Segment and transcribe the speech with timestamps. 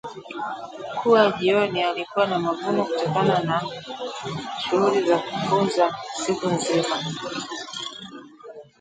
[1.03, 3.61] kuwa jioni alikuwa na mavuno kutokana na
[4.59, 6.95] shughuli za kufunza siku nzima